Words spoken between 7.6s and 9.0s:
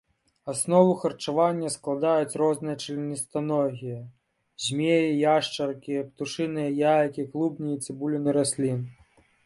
і цыбуліны раслін.